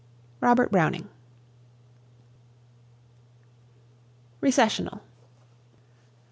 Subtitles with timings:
[0.39, 1.07] ROBERT BROWNING.
[4.41, 5.01] RECESSIONAL.